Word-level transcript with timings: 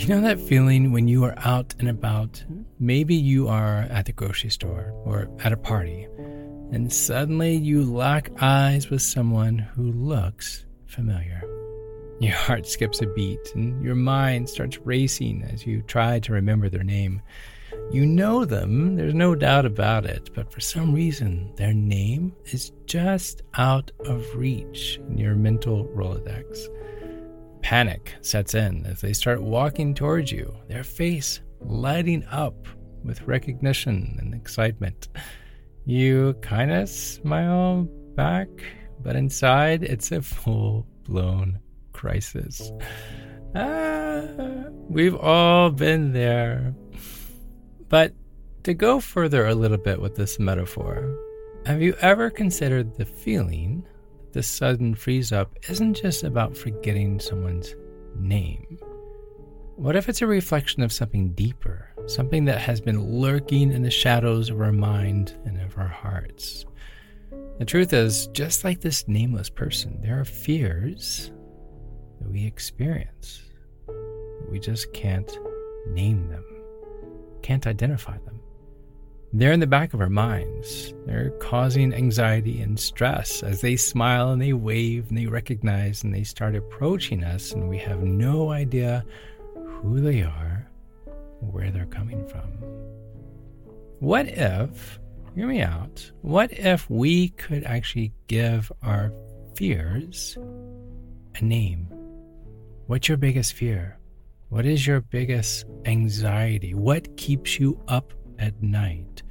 You 0.00 0.06
know 0.06 0.22
that 0.22 0.40
feeling 0.40 0.92
when 0.92 1.08
you 1.08 1.24
are 1.24 1.34
out 1.36 1.74
and 1.78 1.86
about? 1.86 2.42
Maybe 2.78 3.14
you 3.14 3.48
are 3.48 3.80
at 3.90 4.06
the 4.06 4.12
grocery 4.12 4.48
store 4.48 4.94
or 5.04 5.28
at 5.40 5.52
a 5.52 5.58
party, 5.58 6.08
and 6.72 6.90
suddenly 6.90 7.54
you 7.54 7.82
lock 7.82 8.30
eyes 8.40 8.88
with 8.88 9.02
someone 9.02 9.58
who 9.58 9.92
looks 9.92 10.64
familiar. 10.86 11.42
Your 12.18 12.32
heart 12.32 12.66
skips 12.66 13.02
a 13.02 13.08
beat 13.08 13.54
and 13.54 13.84
your 13.84 13.94
mind 13.94 14.48
starts 14.48 14.78
racing 14.78 15.42
as 15.42 15.66
you 15.66 15.82
try 15.82 16.18
to 16.20 16.32
remember 16.32 16.70
their 16.70 16.82
name. 16.82 17.20
You 17.92 18.06
know 18.06 18.46
them, 18.46 18.96
there's 18.96 19.12
no 19.12 19.34
doubt 19.34 19.66
about 19.66 20.06
it, 20.06 20.30
but 20.34 20.50
for 20.50 20.60
some 20.60 20.94
reason, 20.94 21.52
their 21.56 21.74
name 21.74 22.34
is 22.46 22.72
just 22.86 23.42
out 23.58 23.90
of 24.06 24.24
reach 24.34 24.98
in 25.10 25.18
your 25.18 25.34
mental 25.34 25.84
Rolodex. 25.88 26.68
Panic 27.62 28.14
sets 28.20 28.54
in 28.54 28.84
as 28.86 29.00
they 29.00 29.12
start 29.12 29.42
walking 29.42 29.94
towards 29.94 30.32
you, 30.32 30.54
their 30.68 30.84
face 30.84 31.40
lighting 31.60 32.24
up 32.30 32.54
with 33.04 33.22
recognition 33.22 34.16
and 34.20 34.34
excitement. 34.34 35.08
You 35.84 36.34
kind 36.42 36.70
of 36.70 36.88
smile 36.88 37.88
back, 38.14 38.48
but 39.00 39.16
inside 39.16 39.82
it's 39.82 40.12
a 40.12 40.22
full 40.22 40.86
blown 41.04 41.58
crisis. 41.92 42.72
Ah, 43.54 44.22
we've 44.88 45.16
all 45.16 45.70
been 45.70 46.12
there. 46.12 46.74
But 47.88 48.14
to 48.64 48.74
go 48.74 49.00
further 49.00 49.46
a 49.46 49.54
little 49.54 49.78
bit 49.78 50.00
with 50.00 50.14
this 50.16 50.38
metaphor, 50.38 51.16
have 51.66 51.82
you 51.82 51.94
ever 52.00 52.30
considered 52.30 52.96
the 52.96 53.04
feeling 53.04 53.86
this 54.32 54.48
sudden 54.48 54.94
freeze 54.94 55.32
up 55.32 55.56
isn't 55.68 55.94
just 55.94 56.24
about 56.24 56.56
forgetting 56.56 57.20
someone's 57.20 57.74
name? 58.16 58.78
What 59.76 59.96
if 59.96 60.08
it's 60.08 60.22
a 60.22 60.26
reflection 60.26 60.82
of 60.82 60.92
something 60.92 61.32
deeper, 61.32 61.88
something 62.06 62.44
that 62.46 62.58
has 62.58 62.80
been 62.80 63.02
lurking 63.02 63.72
in 63.72 63.82
the 63.82 63.90
shadows 63.90 64.50
of 64.50 64.60
our 64.60 64.72
mind 64.72 65.34
and 65.44 65.60
of 65.60 65.78
our 65.78 65.88
hearts? 65.88 66.66
The 67.58 67.64
truth 67.64 67.92
is, 67.92 68.26
just 68.28 68.64
like 68.64 68.80
this 68.80 69.08
nameless 69.08 69.50
person, 69.50 70.00
there 70.02 70.20
are 70.20 70.24
fears 70.24 71.30
that 72.20 72.30
we 72.30 72.46
experience. 72.46 73.42
We 74.50 74.58
just 74.58 74.92
can't 74.92 75.38
name 75.88 76.28
them 76.28 76.44
can't 77.42 77.66
identify 77.66 78.18
them. 78.18 78.39
They're 79.32 79.52
in 79.52 79.60
the 79.60 79.66
back 79.68 79.94
of 79.94 80.00
our 80.00 80.10
minds. 80.10 80.92
They're 81.06 81.30
causing 81.38 81.94
anxiety 81.94 82.60
and 82.62 82.80
stress 82.80 83.44
as 83.44 83.60
they 83.60 83.76
smile 83.76 84.32
and 84.32 84.42
they 84.42 84.52
wave 84.52 85.08
and 85.08 85.16
they 85.16 85.26
recognize 85.26 86.02
and 86.02 86.12
they 86.12 86.24
start 86.24 86.56
approaching 86.56 87.22
us, 87.22 87.52
and 87.52 87.68
we 87.68 87.78
have 87.78 88.02
no 88.02 88.50
idea 88.50 89.04
who 89.54 90.00
they 90.00 90.22
are 90.22 90.68
where 91.40 91.70
they're 91.70 91.86
coming 91.86 92.26
from. 92.26 92.50
What 94.00 94.26
if, 94.26 94.98
hear 95.36 95.46
me 95.46 95.62
out, 95.62 96.10
what 96.22 96.50
if 96.52 96.90
we 96.90 97.28
could 97.28 97.62
actually 97.62 98.12
give 98.26 98.72
our 98.82 99.12
fears 99.54 100.36
a 101.36 101.44
name? 101.44 101.86
What's 102.86 103.08
your 103.08 103.16
biggest 103.16 103.52
fear? 103.52 103.96
What 104.48 104.66
is 104.66 104.84
your 104.84 105.02
biggest 105.02 105.66
anxiety? 105.84 106.74
What 106.74 107.16
keeps 107.16 107.60
you 107.60 107.80
up 107.86 108.12
at 108.40 108.62
night? 108.62 109.22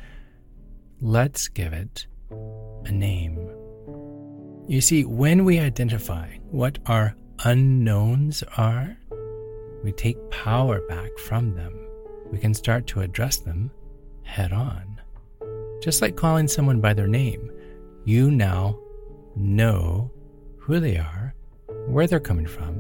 Let's 1.02 1.48
give 1.48 1.74
it 1.74 2.08
a 2.86 2.92
name. 2.92 3.50
You 4.68 4.82
see, 4.82 5.04
when 5.04 5.46
we 5.46 5.60
identify 5.60 6.38
what 6.52 6.78
our 6.86 7.16
unknowns 7.44 8.44
are, 8.58 8.96
we 9.84 9.92
take 9.92 10.30
power 10.30 10.82
back 10.88 11.18
from 11.18 11.56
them. 11.56 11.74
We 12.32 12.38
can 12.38 12.54
start 12.54 12.86
to 12.88 13.02
address 13.02 13.38
them 13.38 13.72
head 14.24 14.52
on. 14.54 15.02
Just 15.82 16.02
like 16.02 16.16
calling 16.16 16.48
someone 16.48 16.82
by 16.82 16.94
their 16.94 17.08
name, 17.08 17.52
you 18.06 18.30
now 18.30 18.78
know 19.36 20.12
who 20.58 20.80
they 20.80 20.98
are, 20.98 21.34
where 21.88 22.06
they're 22.06 22.20
coming 22.20 22.46
from, 22.46 22.76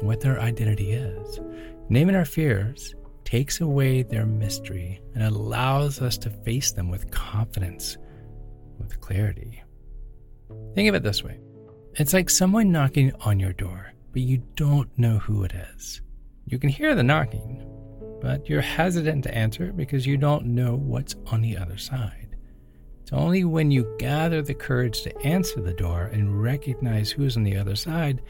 what 0.00 0.20
their 0.20 0.40
identity 0.40 0.92
is. 0.92 1.40
Naming 1.88 2.16
our 2.16 2.24
fears 2.24 2.94
takes 3.26 3.60
away 3.60 4.02
their 4.02 4.24
mystery 4.24 5.00
and 5.14 5.22
allows 5.22 6.00
us 6.00 6.16
to 6.16 6.30
face 6.30 6.72
them 6.72 6.88
with 6.88 7.10
confidence, 7.10 7.98
with 8.78 8.98
clarity. 9.00 9.62
Think 10.74 10.88
of 10.88 10.94
it 10.94 11.02
this 11.02 11.22
way 11.22 11.40
it's 11.94 12.14
like 12.14 12.30
someone 12.30 12.70
knocking 12.72 13.12
on 13.20 13.40
your 13.40 13.52
door, 13.52 13.92
but 14.12 14.22
you 14.22 14.42
don't 14.54 14.88
know 14.96 15.18
who 15.18 15.42
it 15.42 15.52
is. 15.52 16.00
You 16.46 16.58
can 16.58 16.70
hear 16.70 16.94
the 16.94 17.02
knocking, 17.02 17.66
but 18.22 18.48
you're 18.48 18.60
hesitant 18.60 19.24
to 19.24 19.34
answer 19.34 19.72
because 19.72 20.06
you 20.06 20.16
don't 20.16 20.46
know 20.46 20.76
what's 20.76 21.16
on 21.26 21.42
the 21.42 21.56
other 21.56 21.76
side. 21.76 22.36
It's 23.02 23.12
only 23.12 23.44
when 23.44 23.70
you 23.70 23.96
gather 23.98 24.42
the 24.42 24.54
courage 24.54 25.02
to 25.02 25.16
answer 25.22 25.60
the 25.60 25.74
door 25.74 26.10
and 26.12 26.40
recognize 26.42 27.10
who's 27.10 27.36
on 27.36 27.44
the 27.44 27.56
other 27.56 27.76
side 27.76 28.22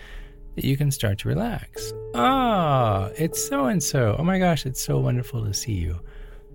that 0.56 0.64
you 0.64 0.76
can 0.76 0.90
start 0.90 1.18
to 1.20 1.28
relax. 1.28 1.92
Ah, 2.14 3.10
it's 3.16 3.46
so 3.46 3.66
and 3.66 3.82
so. 3.82 4.16
Oh 4.18 4.24
my 4.24 4.38
gosh, 4.38 4.66
it's 4.66 4.80
so 4.80 4.98
wonderful 4.98 5.44
to 5.44 5.54
see 5.54 5.74
you. 5.74 6.00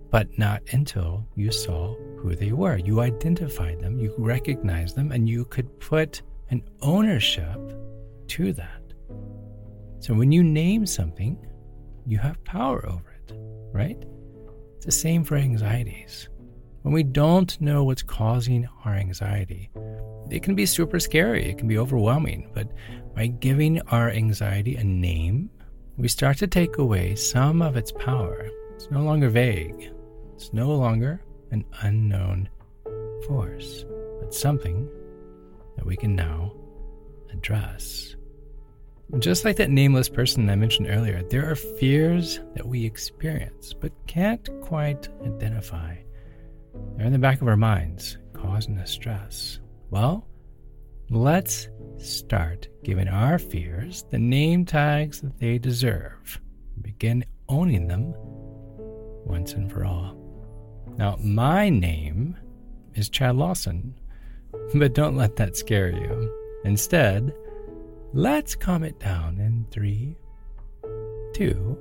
But 0.09 0.37
not 0.37 0.61
until 0.71 1.25
you 1.35 1.51
saw 1.51 1.95
who 2.17 2.35
they 2.35 2.51
were. 2.51 2.77
You 2.77 2.99
identified 2.99 3.79
them, 3.79 3.97
you 3.97 4.13
recognized 4.17 4.95
them, 4.95 5.11
and 5.11 5.29
you 5.29 5.45
could 5.45 5.79
put 5.79 6.21
an 6.49 6.61
ownership 6.81 7.57
to 8.27 8.53
that. 8.53 8.81
So 9.99 10.13
when 10.13 10.31
you 10.31 10.43
name 10.43 10.85
something, 10.85 11.37
you 12.05 12.17
have 12.17 12.43
power 12.43 12.85
over 12.87 13.15
it, 13.27 13.37
right? 13.71 14.03
It's 14.77 14.85
the 14.85 14.91
same 14.91 15.23
for 15.23 15.35
anxieties. 15.35 16.27
When 16.81 16.93
we 16.93 17.03
don't 17.03 17.61
know 17.61 17.83
what's 17.83 18.01
causing 18.01 18.67
our 18.83 18.95
anxiety, 18.95 19.69
it 20.31 20.41
can 20.41 20.55
be 20.55 20.65
super 20.65 20.99
scary, 20.99 21.45
it 21.47 21.59
can 21.59 21.67
be 21.67 21.77
overwhelming, 21.77 22.49
but 22.53 22.71
by 23.15 23.27
giving 23.27 23.81
our 23.89 24.09
anxiety 24.09 24.75
a 24.75 24.83
name, 24.83 25.49
we 25.97 26.07
start 26.07 26.37
to 26.37 26.47
take 26.47 26.77
away 26.77 27.15
some 27.15 27.61
of 27.61 27.77
its 27.77 27.91
power. 27.91 28.49
It's 28.75 28.89
no 28.89 29.03
longer 29.03 29.29
vague, 29.29 29.91
it's 30.35 30.53
no 30.53 30.69
longer 30.69 31.21
an 31.51 31.65
unknown 31.81 32.49
force, 33.27 33.85
but 34.19 34.33
something 34.33 34.89
that 35.75 35.85
we 35.85 35.95
can 35.95 36.15
now 36.15 36.53
address. 37.31 38.15
Just 39.19 39.43
like 39.43 39.57
that 39.57 39.69
nameless 39.69 40.07
person 40.07 40.49
I 40.49 40.55
mentioned 40.55 40.87
earlier, 40.89 41.21
there 41.23 41.49
are 41.51 41.55
fears 41.55 42.39
that 42.55 42.65
we 42.65 42.85
experience 42.85 43.73
but 43.73 43.91
can't 44.07 44.47
quite 44.61 45.09
identify. 45.25 45.97
They're 46.95 47.07
in 47.07 47.11
the 47.11 47.19
back 47.19 47.41
of 47.41 47.47
our 47.49 47.57
minds, 47.57 48.17
causing 48.33 48.77
us 48.77 48.89
stress. 48.89 49.59
Well, 49.89 50.25
let's 51.11 51.67
start 51.97 52.69
giving 52.83 53.09
our 53.09 53.37
fears 53.37 54.05
the 54.11 54.17
name 54.17 54.65
tags 54.65 55.19
that 55.19 55.37
they 55.39 55.57
deserve. 55.57 56.39
Begin 56.81 57.25
owning 57.49 57.87
them 57.87 58.13
once 59.25 59.51
and 59.53 59.69
for 59.69 59.83
all. 59.83 60.17
Now, 60.97 61.17
my 61.19 61.69
name 61.69 62.37
is 62.95 63.09
Chad 63.09 63.35
Lawson, 63.35 63.93
but 64.73 64.93
don't 64.93 65.17
let 65.17 65.35
that 65.35 65.57
scare 65.57 65.91
you. 65.91 66.33
Instead, 66.63 67.33
let's 68.13 68.55
calm 68.55 68.83
it 68.83 68.97
down 68.99 69.37
in 69.37 69.65
three, 69.69 70.15
two, 71.33 71.77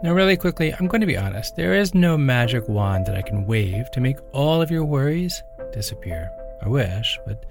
Now, 0.00 0.12
really 0.12 0.36
quickly, 0.36 0.72
I'm 0.72 0.86
going 0.86 1.00
to 1.00 1.08
be 1.08 1.16
honest. 1.16 1.56
There 1.56 1.74
is 1.74 1.92
no 1.92 2.16
magic 2.16 2.68
wand 2.68 3.06
that 3.06 3.16
I 3.16 3.22
can 3.22 3.46
wave 3.46 3.90
to 3.90 4.00
make 4.00 4.18
all 4.32 4.62
of 4.62 4.70
your 4.70 4.84
worries 4.84 5.42
disappear. 5.72 6.30
I 6.62 6.68
wish, 6.68 7.18
but 7.26 7.44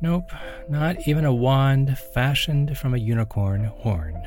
nope, 0.00 0.30
not 0.68 1.06
even 1.06 1.24
a 1.24 1.34
wand 1.34 1.98
fashioned 1.98 2.76
from 2.76 2.94
a 2.94 2.98
unicorn 2.98 3.64
horn. 3.64 4.20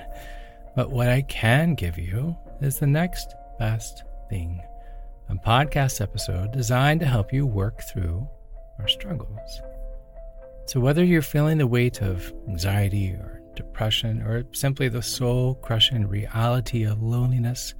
But 0.75 0.91
what 0.91 1.09
I 1.09 1.21
can 1.23 1.75
give 1.75 1.97
you 1.97 2.35
is 2.61 2.79
the 2.79 2.87
next 2.87 3.35
best 3.59 4.03
thing 4.29 4.61
a 5.29 5.35
podcast 5.35 6.01
episode 6.01 6.51
designed 6.51 6.99
to 6.99 7.05
help 7.05 7.31
you 7.31 7.45
work 7.45 7.81
through 7.83 8.27
our 8.79 8.87
struggles. 8.87 9.61
So, 10.65 10.79
whether 10.79 11.05
you're 11.05 11.21
feeling 11.21 11.57
the 11.57 11.67
weight 11.67 12.01
of 12.01 12.33
anxiety 12.49 13.11
or 13.11 13.41
depression, 13.55 14.21
or 14.21 14.43
simply 14.53 14.89
the 14.89 15.01
soul 15.01 15.55
crushing 15.55 16.07
reality 16.07 16.83
of 16.83 17.01
loneliness, 17.01 17.73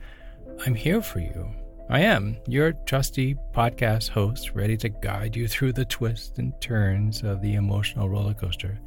I'm 0.66 0.76
here 0.76 1.02
for 1.02 1.20
you. 1.20 1.50
I 1.92 2.00
am 2.00 2.38
your 2.48 2.72
trusty 2.72 3.36
podcast 3.54 4.08
host, 4.08 4.52
ready 4.54 4.78
to 4.78 4.88
guide 4.88 5.36
you 5.36 5.50
through 5.50 5.74
the 5.74 5.84
twists 5.84 6.40
and 6.40 6.54
turns 6.62 7.22
of 7.22 7.42
the 7.42 7.56
emotional 7.56 8.08
roller 8.08 8.34
coaster. 8.34 8.80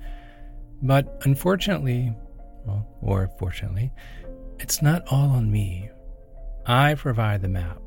But 0.81 1.21
unfortunately, 1.27 2.15
well, 2.65 2.89
or 3.03 3.31
fortunately, 3.39 3.93
it's 4.59 4.81
not 4.81 5.07
all 5.11 5.29
on 5.29 5.53
me. 5.53 5.91
I 6.65 6.95
provide 6.95 7.43
the 7.43 7.49
map, 7.49 7.79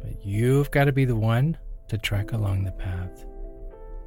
but 0.00 0.24
you've 0.24 0.70
got 0.70 0.84
to 0.84 0.92
be 0.92 1.06
the 1.06 1.16
one 1.16 1.58
to 1.88 1.98
trek 1.98 2.30
along 2.30 2.62
the 2.62 2.70
path. 2.70 3.26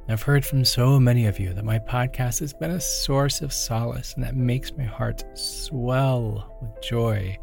I've 0.08 0.22
heard 0.22 0.46
from 0.46 0.64
so 0.64 0.98
many 0.98 1.26
of 1.26 1.38
you 1.38 1.52
that 1.52 1.66
my 1.66 1.80
podcast 1.80 2.40
has 2.40 2.54
been 2.54 2.70
a 2.70 2.80
source 2.80 3.42
of 3.42 3.52
solace 3.52 4.14
and 4.14 4.24
that 4.24 4.36
makes 4.36 4.72
my 4.72 4.84
heart 4.84 5.22
swell 5.34 6.56
with 6.62 6.82
joy. 6.82 7.38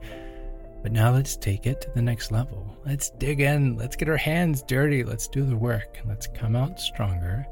But 0.84 0.92
now 0.92 1.14
let's 1.14 1.38
take 1.38 1.66
it 1.66 1.80
to 1.82 1.92
the 1.92 2.02
next 2.02 2.30
level. 2.30 2.78
Let's 2.86 3.10
dig 3.12 3.40
in. 3.40 3.78
Let's 3.78 3.96
get 3.96 4.10
our 4.10 4.18
hands 4.18 4.62
dirty. 4.64 5.06
Let's 5.06 5.30
do 5.30 5.46
the 5.46 5.56
work. 5.56 5.98
And 6.00 6.10
let's 6.10 6.28
come 6.28 6.58
out 6.58 6.78
stronger 6.78 7.48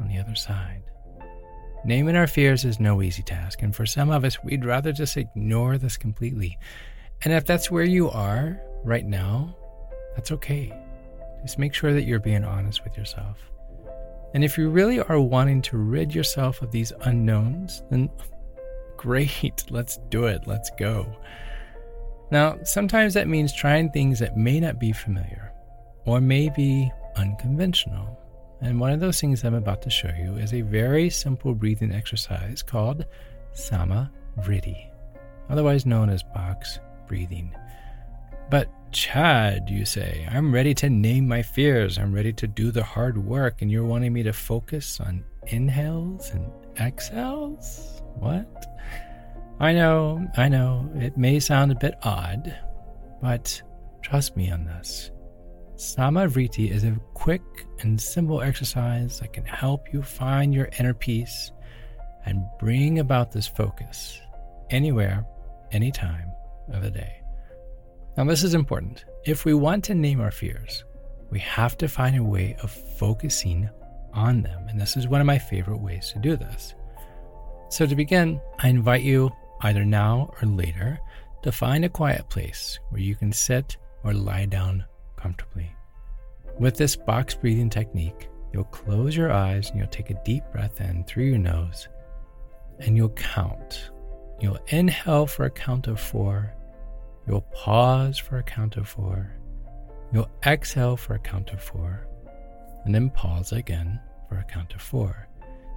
on 0.00 0.06
the 0.06 0.18
other 0.18 0.36
side. 0.36 0.84
Naming 1.84 2.14
our 2.14 2.28
fears 2.28 2.64
is 2.64 2.78
no 2.78 3.02
easy 3.02 3.24
task. 3.24 3.62
And 3.62 3.74
for 3.74 3.84
some 3.84 4.10
of 4.10 4.24
us, 4.24 4.42
we'd 4.44 4.64
rather 4.64 4.92
just 4.92 5.16
ignore 5.16 5.76
this 5.76 5.96
completely. 5.96 6.56
And 7.24 7.32
if 7.32 7.44
that's 7.44 7.70
where 7.70 7.84
you 7.84 8.10
are 8.10 8.60
right 8.84 9.04
now, 9.04 9.56
that's 10.14 10.30
okay. 10.30 10.72
Just 11.42 11.58
make 11.58 11.74
sure 11.74 11.92
that 11.92 12.04
you're 12.04 12.20
being 12.20 12.44
honest 12.44 12.84
with 12.84 12.96
yourself. 12.96 13.38
And 14.34 14.44
if 14.44 14.56
you 14.56 14.68
really 14.68 15.00
are 15.00 15.20
wanting 15.20 15.62
to 15.62 15.78
rid 15.78 16.14
yourself 16.14 16.62
of 16.62 16.70
these 16.70 16.92
unknowns, 17.00 17.82
then 17.90 18.08
great, 18.96 19.64
let's 19.70 19.98
do 20.10 20.26
it. 20.26 20.46
Let's 20.46 20.70
go. 20.78 21.06
Now, 22.30 22.58
sometimes 22.64 23.14
that 23.14 23.28
means 23.28 23.52
trying 23.52 23.90
things 23.90 24.18
that 24.18 24.36
may 24.36 24.60
not 24.60 24.80
be 24.80 24.92
familiar 24.92 25.52
or 26.04 26.20
may 26.20 26.48
be 26.48 26.90
unconventional. 27.16 28.18
And 28.60 28.80
one 28.80 28.92
of 28.92 29.00
those 29.00 29.20
things 29.20 29.44
I'm 29.44 29.54
about 29.54 29.82
to 29.82 29.90
show 29.90 30.10
you 30.18 30.36
is 30.36 30.54
a 30.54 30.62
very 30.62 31.10
simple 31.10 31.54
breathing 31.54 31.92
exercise 31.92 32.62
called 32.62 33.04
Sama 33.52 34.10
Vritti, 34.40 34.90
otherwise 35.48 35.86
known 35.86 36.08
as 36.10 36.22
box 36.22 36.80
breathing. 37.06 37.54
But 38.50 38.68
Chad, 38.92 39.68
you 39.68 39.84
say, 39.84 40.26
I'm 40.30 40.54
ready 40.54 40.72
to 40.74 40.88
name 40.88 41.28
my 41.28 41.42
fears. 41.42 41.98
I'm 41.98 42.14
ready 42.14 42.32
to 42.34 42.46
do 42.46 42.70
the 42.70 42.82
hard 42.82 43.18
work, 43.18 43.60
and 43.60 43.70
you're 43.70 43.84
wanting 43.84 44.12
me 44.12 44.22
to 44.22 44.32
focus 44.32 45.00
on 45.00 45.24
inhales 45.48 46.30
and 46.30 46.50
exhales? 46.80 48.02
What? 48.14 48.66
I 49.58 49.72
know, 49.72 50.26
I 50.36 50.48
know, 50.48 50.90
it 50.96 51.16
may 51.16 51.40
sound 51.40 51.72
a 51.72 51.76
bit 51.76 51.94
odd, 52.02 52.54
but 53.22 53.62
trust 54.02 54.36
me 54.36 54.50
on 54.50 54.64
this. 54.64 55.10
Sama 55.76 56.26
Vritti 56.26 56.70
is 56.70 56.84
a 56.84 56.96
quick 57.14 57.42
and 57.80 57.98
simple 57.98 58.42
exercise 58.42 59.18
that 59.20 59.32
can 59.32 59.44
help 59.44 59.92
you 59.92 60.02
find 60.02 60.52
your 60.52 60.68
inner 60.78 60.92
peace 60.92 61.52
and 62.26 62.44
bring 62.58 62.98
about 62.98 63.32
this 63.32 63.46
focus 63.46 64.20
anywhere, 64.68 65.24
any 65.72 65.90
time 65.90 66.30
of 66.72 66.82
the 66.82 66.90
day. 66.90 67.22
Now, 68.16 68.24
this 68.24 68.44
is 68.44 68.52
important. 68.52 69.06
If 69.24 69.46
we 69.46 69.54
want 69.54 69.84
to 69.84 69.94
name 69.94 70.20
our 70.20 70.30
fears, 70.30 70.84
we 71.30 71.38
have 71.40 71.78
to 71.78 71.88
find 71.88 72.16
a 72.16 72.24
way 72.24 72.56
of 72.62 72.70
focusing 72.70 73.70
on 74.12 74.42
them. 74.42 74.66
And 74.68 74.78
this 74.78 74.96
is 74.96 75.08
one 75.08 75.20
of 75.20 75.26
my 75.26 75.38
favorite 75.38 75.80
ways 75.80 76.10
to 76.12 76.18
do 76.18 76.36
this. 76.36 76.74
So, 77.68 77.86
to 77.86 77.94
begin, 77.94 78.40
I 78.58 78.68
invite 78.68 79.02
you, 79.02 79.30
either 79.62 79.84
now 79.84 80.32
or 80.40 80.48
later, 80.48 80.98
to 81.42 81.52
find 81.52 81.84
a 81.84 81.88
quiet 81.88 82.28
place 82.28 82.78
where 82.90 83.00
you 83.00 83.14
can 83.14 83.32
sit 83.32 83.76
or 84.04 84.12
lie 84.12 84.46
down 84.46 84.84
comfortably. 85.16 85.70
With 86.58 86.76
this 86.76 86.96
box 86.96 87.34
breathing 87.34 87.70
technique, 87.70 88.28
you'll 88.52 88.64
close 88.64 89.16
your 89.16 89.32
eyes 89.32 89.70
and 89.70 89.78
you'll 89.78 89.88
take 89.88 90.10
a 90.10 90.22
deep 90.24 90.44
breath 90.52 90.80
in 90.80 91.04
through 91.04 91.24
your 91.24 91.38
nose 91.38 91.88
and 92.78 92.96
you'll 92.96 93.10
count. 93.10 93.90
You'll 94.40 94.58
inhale 94.68 95.26
for 95.26 95.44
a 95.44 95.50
count 95.50 95.86
of 95.86 96.00
four 96.00 96.56
You'll 97.26 97.40
pause 97.40 98.18
for 98.18 98.38
a 98.38 98.42
count 98.42 98.76
of 98.76 98.88
four. 98.88 99.32
You'll 100.12 100.30
exhale 100.46 100.96
for 100.96 101.14
a 101.14 101.18
count 101.18 101.50
of 101.50 101.60
four. 101.60 102.06
And 102.84 102.94
then 102.94 103.10
pause 103.10 103.50
again 103.52 104.00
for 104.28 104.38
a 104.38 104.44
count 104.44 104.74
of 104.74 104.80
four. 104.80 105.28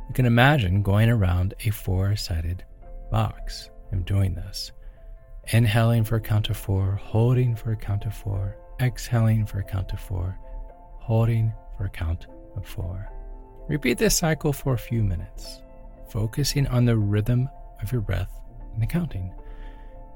You 0.07 0.13
can 0.13 0.27
imagine 0.27 0.83
going 0.83 1.09
around 1.09 1.55
a 1.65 1.71
four 1.71 2.15
sided 2.15 2.63
box 3.09 3.69
I'm 3.91 4.03
doing 4.03 4.35
this. 4.35 4.71
Inhaling 5.51 6.03
for 6.03 6.17
a 6.17 6.21
count 6.21 6.50
of 6.50 6.57
four, 6.57 7.00
holding 7.01 7.56
for 7.56 7.71
a 7.71 7.77
count 7.77 8.06
of 8.06 8.13
four, 8.13 8.56
exhaling 8.79 9.45
for 9.45 9.59
a 9.59 9.63
count 9.63 9.94
of 9.94 10.00
four, 10.00 10.38
holding 11.00 11.51
for 11.77 11.85
a 11.85 11.89
count 11.89 12.27
of 12.56 12.67
four. 12.67 13.09
Repeat 13.67 13.97
this 13.97 14.17
cycle 14.17 14.53
for 14.53 14.73
a 14.73 14.77
few 14.77 15.03
minutes, 15.03 15.61
focusing 16.09 16.67
on 16.67 16.85
the 16.85 16.97
rhythm 16.97 17.50
of 17.81 17.91
your 17.91 18.01
breath 18.01 18.31
and 18.73 18.81
the 18.81 18.88
counting. 18.88 19.33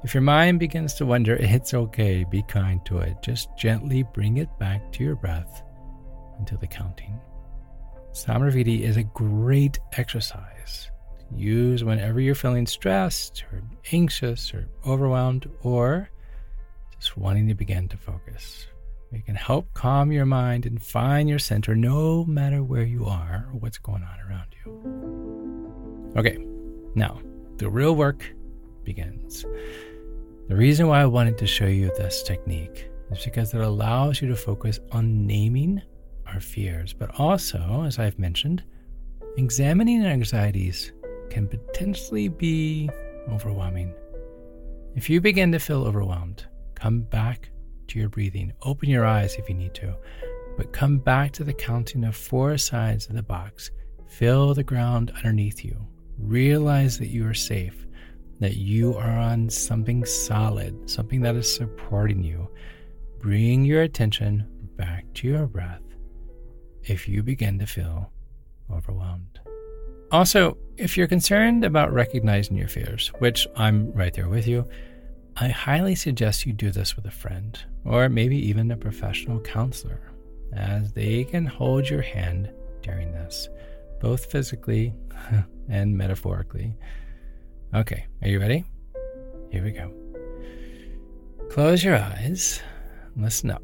If 0.03 0.13
your 0.13 0.21
mind 0.21 0.59
begins 0.59 0.93
to 0.95 1.05
wonder, 1.05 1.35
it's 1.35 1.73
okay, 1.73 2.25
be 2.25 2.43
kind 2.43 2.85
to 2.85 2.99
it. 2.99 3.21
Just 3.21 3.55
gently 3.57 4.03
bring 4.03 4.37
it 4.37 4.49
back 4.59 4.91
to 4.93 5.03
your 5.03 5.15
breath 5.15 5.63
until 6.37 6.57
the 6.57 6.67
counting. 6.67 7.19
Sama 8.11 8.51
Vritti 8.51 8.81
is 8.81 8.97
a 8.97 9.03
great 9.03 9.79
exercise 9.93 10.87
to 10.87 10.92
use 11.37 11.83
whenever 11.83 12.19
you're 12.19 12.35
feeling 12.35 12.67
stressed 12.67 13.43
or 13.51 13.61
anxious 13.91 14.53
or 14.53 14.67
overwhelmed 14.85 15.49
or 15.61 16.09
just 16.97 17.17
wanting 17.17 17.47
to 17.47 17.55
begin 17.55 17.87
to 17.89 17.97
focus. 17.97 18.67
It 19.11 19.25
can 19.25 19.35
help 19.35 19.71
calm 19.73 20.11
your 20.11 20.25
mind 20.25 20.65
and 20.65 20.81
find 20.81 21.29
your 21.29 21.39
center 21.39 21.75
no 21.75 22.25
matter 22.25 22.63
where 22.63 22.83
you 22.83 23.05
are 23.05 23.47
or 23.51 23.59
what's 23.59 23.77
going 23.77 24.03
on 24.03 24.19
around 24.27 24.47
you. 24.65 26.13
Okay, 26.17 26.43
now 26.95 27.19
the 27.57 27.69
real 27.69 27.95
work 27.95 28.25
begins. 28.83 29.45
The 30.47 30.55
reason 30.55 30.87
why 30.87 31.01
I 31.01 31.05
wanted 31.05 31.37
to 31.37 31.47
show 31.47 31.67
you 31.67 31.91
this 31.97 32.23
technique 32.23 32.89
is 33.11 33.23
because 33.23 33.53
it 33.53 33.61
allows 33.61 34.21
you 34.21 34.27
to 34.29 34.35
focus 34.35 34.79
on 34.91 35.27
naming 35.27 35.81
our 36.25 36.39
fears, 36.39 36.93
but 36.93 37.11
also, 37.19 37.83
as 37.85 37.99
I've 37.99 38.17
mentioned, 38.17 38.63
examining 39.37 40.05
anxieties 40.05 40.91
can 41.33 41.47
potentially 41.47 42.27
be 42.27 42.89
overwhelming. 43.29 43.93
If 44.95 45.09
you 45.09 45.19
begin 45.19 45.51
to 45.51 45.59
feel 45.59 45.83
overwhelmed, 45.83 46.45
come 46.75 47.01
back 47.01 47.49
to 47.87 47.99
your 47.99 48.09
breathing. 48.09 48.53
Open 48.61 48.89
your 48.89 49.05
eyes 49.05 49.35
if 49.35 49.49
you 49.49 49.55
need 49.55 49.73
to, 49.75 49.95
but 50.57 50.71
come 50.71 50.99
back 50.99 51.31
to 51.33 51.43
the 51.43 51.53
counting 51.53 52.03
of 52.03 52.15
four 52.15 52.57
sides 52.57 53.07
of 53.07 53.15
the 53.15 53.23
box. 53.23 53.71
Feel 54.07 54.53
the 54.53 54.63
ground 54.63 55.11
underneath 55.15 55.65
you. 55.65 55.75
Realize 56.19 56.99
that 56.99 57.09
you 57.09 57.27
are 57.27 57.33
safe 57.33 57.83
that 58.39 58.57
you 58.57 58.93
are 58.97 59.17
on 59.17 59.49
something 59.49 60.03
solid, 60.03 60.89
something 60.89 61.21
that 61.21 61.33
is 61.35 61.55
supporting 61.55 62.21
you. 62.21 62.49
Bring 63.19 63.63
your 63.63 63.83
attention 63.83 64.45
back 64.75 65.05
to 65.13 65.27
your 65.29 65.47
breath 65.47 65.81
if 66.83 67.07
you 67.07 67.23
begin 67.23 67.57
to 67.59 67.65
feel 67.65 68.11
overwhelmed. 68.69 69.39
Also, 70.13 70.55
if 70.77 70.95
you're 70.95 71.07
concerned 71.07 71.65
about 71.65 71.91
recognizing 71.91 72.55
your 72.55 72.67
fears, 72.67 73.11
which 73.17 73.47
I'm 73.55 73.91
right 73.93 74.13
there 74.13 74.29
with 74.29 74.47
you, 74.47 74.63
I 75.37 75.47
highly 75.47 75.95
suggest 75.95 76.45
you 76.45 76.53
do 76.53 76.69
this 76.69 76.95
with 76.95 77.07
a 77.07 77.11
friend 77.11 77.59
or 77.83 78.07
maybe 78.09 78.37
even 78.37 78.69
a 78.69 78.77
professional 78.77 79.39
counselor, 79.39 80.11
as 80.53 80.93
they 80.93 81.23
can 81.23 81.47
hold 81.47 81.89
your 81.89 82.03
hand 82.03 82.51
during 82.83 83.11
this, 83.11 83.49
both 84.01 84.31
physically 84.31 84.93
and 85.67 85.97
metaphorically. 85.97 86.77
Okay, 87.73 88.05
are 88.21 88.27
you 88.27 88.39
ready? 88.39 88.65
Here 89.49 89.63
we 89.63 89.71
go. 89.71 89.91
Close 91.49 91.83
your 91.83 91.97
eyes. 91.97 92.61
Listen 93.15 93.49
up, 93.49 93.63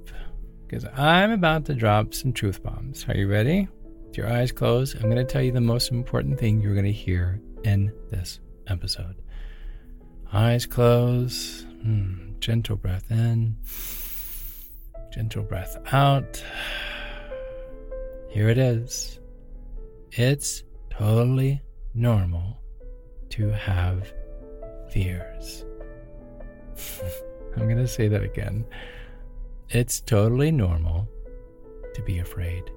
because 0.65 0.83
I'm 0.95 1.29
about 1.29 1.65
to 1.65 1.75
drop 1.75 2.15
some 2.15 2.33
truth 2.33 2.63
bombs. 2.63 3.05
Are 3.07 3.15
you 3.15 3.27
ready? 3.27 3.67
With 4.09 4.17
your 4.17 4.27
eyes 4.27 4.51
closed, 4.51 4.95
I'm 4.95 5.03
going 5.03 5.17
to 5.17 5.23
tell 5.23 5.43
you 5.43 5.51
the 5.51 5.61
most 5.61 5.91
important 5.91 6.39
thing 6.39 6.59
you're 6.59 6.73
going 6.73 6.83
to 6.83 6.91
hear 6.91 7.39
in 7.63 7.93
this 8.09 8.39
episode. 8.65 9.21
Eyes 10.33 10.65
closed. 10.65 11.67
Hmm. 11.83 12.31
Gentle 12.39 12.75
breath 12.75 13.11
in. 13.11 13.55
Gentle 15.13 15.43
breath 15.43 15.77
out. 15.93 16.43
Here 18.29 18.49
it 18.49 18.57
is. 18.57 19.19
It's 20.13 20.63
totally 20.89 21.61
normal 21.93 22.59
to 23.29 23.49
have 23.49 24.11
fears. 24.89 25.65
I'm 27.55 27.65
going 27.65 27.77
to 27.77 27.87
say 27.87 28.07
that 28.07 28.23
again. 28.23 28.65
It's 29.69 30.01
totally 30.01 30.49
normal 30.49 31.07
to 31.93 32.01
be 32.01 32.17
afraid. 32.17 32.71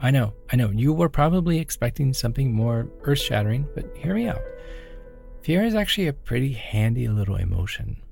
I 0.00 0.10
know, 0.10 0.34
I 0.52 0.56
know, 0.56 0.70
you 0.70 0.92
were 0.92 1.08
probably 1.08 1.58
expecting 1.58 2.12
something 2.12 2.52
more 2.52 2.88
earth 3.02 3.20
shattering, 3.20 3.66
but 3.74 3.96
hear 3.96 4.14
me 4.14 4.28
out. 4.28 4.42
Fear 5.42 5.64
is 5.64 5.74
actually 5.74 6.08
a 6.08 6.12
pretty 6.12 6.52
handy 6.52 7.08
little 7.08 7.36
emotion. 7.36 8.02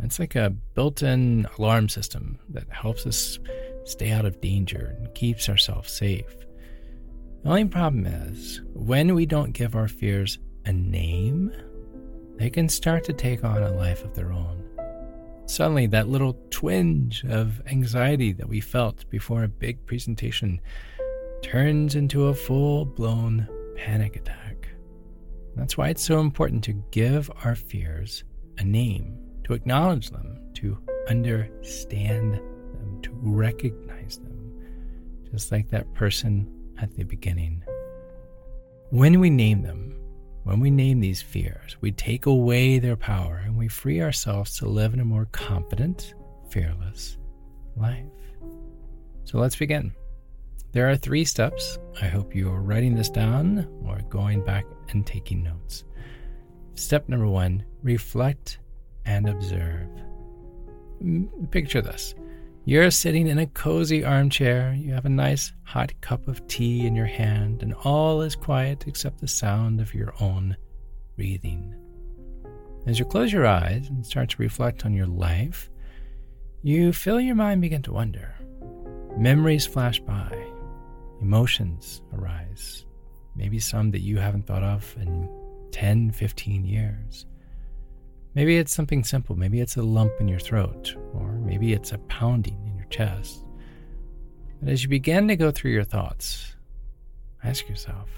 It's 0.00 0.18
like 0.18 0.34
a 0.34 0.50
built 0.50 1.02
in 1.02 1.46
alarm 1.58 1.88
system 1.88 2.38
that 2.50 2.68
helps 2.70 3.06
us 3.06 3.38
stay 3.84 4.10
out 4.10 4.24
of 4.24 4.40
danger 4.40 4.96
and 4.98 5.14
keeps 5.14 5.48
ourselves 5.48 5.92
safe. 5.92 6.36
The 7.42 7.50
only 7.50 7.66
problem 7.66 8.06
is 8.06 8.60
when 8.74 9.14
we 9.14 9.26
don't 9.26 9.52
give 9.52 9.76
our 9.76 9.88
fears 9.88 10.38
a 10.64 10.72
name, 10.72 11.52
they 12.36 12.50
can 12.50 12.68
start 12.68 13.04
to 13.04 13.12
take 13.12 13.44
on 13.44 13.62
a 13.62 13.72
life 13.72 14.04
of 14.04 14.14
their 14.14 14.32
own. 14.32 14.64
Suddenly, 15.46 15.86
that 15.88 16.08
little 16.08 16.38
twinge 16.50 17.24
of 17.24 17.62
anxiety 17.66 18.32
that 18.32 18.48
we 18.48 18.60
felt 18.60 19.08
before 19.08 19.44
a 19.44 19.48
big 19.48 19.84
presentation 19.86 20.60
turns 21.42 21.94
into 21.94 22.26
a 22.26 22.34
full 22.34 22.84
blown 22.84 23.48
panic 23.76 24.16
attack. 24.16 24.68
That's 25.56 25.76
why 25.76 25.88
it's 25.88 26.02
so 26.02 26.20
important 26.20 26.62
to 26.64 26.84
give 26.90 27.30
our 27.44 27.54
fears 27.54 28.24
a 28.58 28.64
name, 28.64 29.18
to 29.44 29.54
acknowledge 29.54 30.10
them, 30.10 30.38
to 30.54 30.78
understand 31.08 32.34
them, 32.34 33.00
to 33.02 33.10
recognize 33.22 34.18
them, 34.18 34.52
just 35.30 35.50
like 35.50 35.68
that 35.70 35.92
person 35.94 36.48
at 36.80 36.94
the 36.94 37.04
beginning. 37.04 37.62
When 38.90 39.20
we 39.20 39.30
name 39.30 39.62
them, 39.62 39.98
when 40.44 40.60
we 40.60 40.70
name 40.70 41.00
these 41.00 41.20
fears, 41.20 41.76
we 41.80 41.92
take 41.92 42.26
away 42.26 42.78
their 42.78 42.96
power 42.96 43.42
and 43.44 43.56
we 43.56 43.68
free 43.68 44.00
ourselves 44.00 44.56
to 44.58 44.68
live 44.68 44.94
in 44.94 45.00
a 45.00 45.04
more 45.04 45.26
confident, 45.32 46.14
fearless 46.50 47.18
life. 47.76 48.06
So 49.24 49.38
let's 49.38 49.56
begin. 49.56 49.92
There 50.72 50.88
are 50.88 50.96
three 50.96 51.24
steps. 51.24 51.78
I 52.00 52.06
hope 52.06 52.34
you 52.34 52.50
are 52.50 52.62
writing 52.62 52.94
this 52.94 53.10
down 53.10 53.66
or 53.84 54.00
going 54.08 54.44
back 54.44 54.64
and 54.90 55.06
taking 55.06 55.42
notes. 55.42 55.84
Step 56.74 57.08
number 57.08 57.26
one 57.26 57.64
reflect 57.82 58.58
and 59.06 59.28
observe. 59.28 59.88
Picture 61.50 61.80
this 61.80 62.14
you're 62.68 62.90
sitting 62.90 63.28
in 63.28 63.38
a 63.38 63.46
cozy 63.46 64.04
armchair, 64.04 64.74
you 64.74 64.92
have 64.92 65.06
a 65.06 65.08
nice 65.08 65.54
hot 65.62 65.98
cup 66.02 66.28
of 66.28 66.46
tea 66.48 66.86
in 66.86 66.94
your 66.94 67.06
hand, 67.06 67.62
and 67.62 67.72
all 67.82 68.20
is 68.20 68.36
quiet 68.36 68.84
except 68.86 69.22
the 69.22 69.26
sound 69.26 69.80
of 69.80 69.94
your 69.94 70.12
own 70.20 70.54
breathing. 71.16 71.74
As 72.86 72.98
you 72.98 73.06
close 73.06 73.32
your 73.32 73.46
eyes 73.46 73.88
and 73.88 74.04
start 74.04 74.28
to 74.28 74.42
reflect 74.42 74.84
on 74.84 74.92
your 74.92 75.06
life, 75.06 75.70
you 76.62 76.92
feel 76.92 77.18
your 77.18 77.36
mind 77.36 77.62
begin 77.62 77.80
to 77.84 77.92
wander. 77.94 78.34
Memories 79.16 79.66
flash 79.66 79.98
by, 80.00 80.36
emotions 81.20 82.02
arise, 82.12 82.86
maybe 83.34 83.58
some 83.58 83.90
that 83.90 84.00
you 84.00 84.18
haven't 84.18 84.46
thought 84.46 84.62
of 84.62 84.96
in 85.00 85.28
10, 85.72 86.12
15 86.12 86.64
years. 86.64 87.26
Maybe 88.34 88.58
it's 88.58 88.74
something 88.74 89.04
simple. 89.04 89.36
Maybe 89.36 89.60
it's 89.60 89.76
a 89.76 89.82
lump 89.82 90.12
in 90.20 90.28
your 90.28 90.38
throat, 90.38 90.94
or 91.14 91.32
maybe 91.32 91.72
it's 91.72 91.92
a 91.92 91.98
pounding 91.98 92.64
in 92.66 92.76
your 92.76 92.86
chest. 92.86 93.44
But 94.60 94.70
as 94.70 94.82
you 94.82 94.88
begin 94.88 95.28
to 95.28 95.36
go 95.36 95.50
through 95.50 95.72
your 95.72 95.84
thoughts, 95.84 96.54
ask 97.42 97.68
yourself 97.68 98.08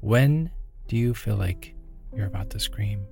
when 0.00 0.50
do 0.88 0.96
you 0.96 1.14
feel 1.14 1.36
like 1.36 1.74
you're 2.14 2.26
about 2.26 2.50
to 2.50 2.58
scream? 2.58 3.06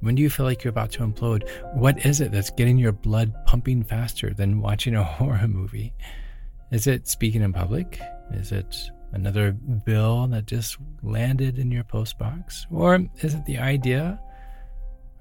When 0.00 0.14
do 0.14 0.22
you 0.22 0.30
feel 0.30 0.46
like 0.46 0.62
you're 0.62 0.70
about 0.70 0.92
to 0.92 1.06
implode? 1.06 1.48
What 1.74 2.04
is 2.04 2.20
it 2.20 2.30
that's 2.30 2.50
getting 2.50 2.78
your 2.78 2.92
blood 2.92 3.34
pumping 3.46 3.82
faster 3.82 4.32
than 4.32 4.60
watching 4.60 4.94
a 4.94 5.02
horror 5.16 5.48
movie? 5.48 5.92
Is 6.70 6.86
it 6.86 7.08
speaking 7.08 7.42
in 7.42 7.52
public? 7.52 8.00
Is 8.32 8.52
it 8.52 8.90
another 9.12 9.52
bill 9.52 10.26
that 10.28 10.46
just 10.46 10.76
landed 11.02 11.58
in 11.58 11.70
your 11.70 11.84
postbox? 11.84 12.66
Or 12.70 13.06
is 13.20 13.34
it 13.34 13.44
the 13.44 13.58
idea 13.58 14.18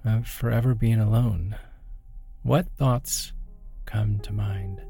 of 0.05 0.27
forever 0.27 0.75
being 0.75 0.99
alone, 0.99 1.55
what 2.43 2.67
thoughts 2.77 3.33
come 3.85 4.19
to 4.19 4.33
mind? 4.33 4.81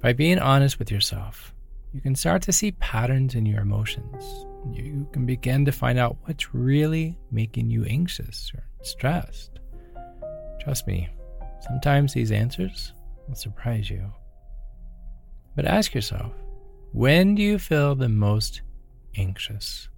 By 0.00 0.12
being 0.12 0.38
honest 0.38 0.78
with 0.78 0.90
yourself, 0.90 1.54
you 1.92 2.00
can 2.00 2.14
start 2.14 2.42
to 2.42 2.52
see 2.52 2.72
patterns 2.72 3.34
in 3.34 3.46
your 3.46 3.60
emotions. 3.60 4.46
You 4.72 5.08
can 5.12 5.26
begin 5.26 5.64
to 5.64 5.72
find 5.72 5.98
out 5.98 6.16
what's 6.22 6.54
really 6.54 7.18
making 7.30 7.70
you 7.70 7.84
anxious 7.84 8.50
or 8.54 8.64
stressed. 8.82 9.60
Trust 10.60 10.86
me, 10.86 11.08
sometimes 11.60 12.12
these 12.12 12.32
answers 12.32 12.92
will 13.26 13.34
surprise 13.34 13.90
you. 13.90 14.12
But 15.54 15.66
ask 15.66 15.94
yourself 15.94 16.32
when 16.92 17.34
do 17.34 17.42
you 17.42 17.58
feel 17.58 17.94
the 17.94 18.08
most 18.08 18.62
anxious? 19.16 19.88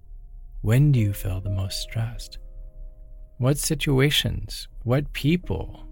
When 0.62 0.92
do 0.92 0.98
you 0.98 1.12
feel 1.12 1.40
the 1.40 1.50
most 1.50 1.80
stressed? 1.80 2.38
What 3.38 3.58
situations, 3.58 4.68
what 4.82 5.12
people, 5.12 5.86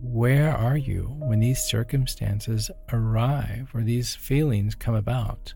where 0.00 0.52
are 0.52 0.76
you 0.76 1.14
when 1.18 1.40
these 1.40 1.60
circumstances 1.60 2.70
arrive 2.92 3.70
or 3.74 3.82
these 3.82 4.14
feelings 4.14 4.74
come 4.74 4.94
about? 4.94 5.54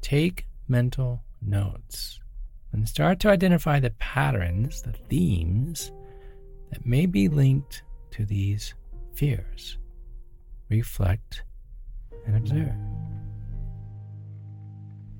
Take 0.00 0.46
mental 0.68 1.22
notes 1.40 2.20
and 2.72 2.88
start 2.88 3.20
to 3.20 3.30
identify 3.30 3.80
the 3.80 3.90
patterns, 3.90 4.82
the 4.82 4.92
themes 4.92 5.92
that 6.70 6.84
may 6.84 7.06
be 7.06 7.28
linked 7.28 7.82
to 8.10 8.24
these 8.24 8.74
fears. 9.14 9.78
Reflect 10.68 11.42
and 12.26 12.36
observe. 12.36 12.74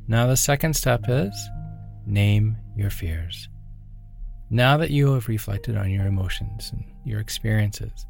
Now, 0.09 0.27
the 0.27 0.37
second 0.37 0.75
step 0.75 1.05
is 1.09 1.35
name 2.07 2.57
your 2.77 2.91
fears. 2.91 3.49
Now 4.51 4.77
that 4.77 4.91
you 4.91 5.13
have 5.15 5.27
reflected 5.27 5.77
on 5.77 5.91
your 5.91 6.07
emotions 6.07 6.71
and 6.73 6.85
your 7.05 7.19
experiences, 7.19 8.07